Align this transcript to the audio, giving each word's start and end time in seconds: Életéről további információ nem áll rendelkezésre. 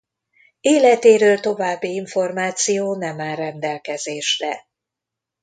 Életéről 0.61 1.39
további 1.39 1.93
információ 1.93 2.95
nem 2.95 3.19
áll 3.19 3.35
rendelkezésre. 3.35 4.67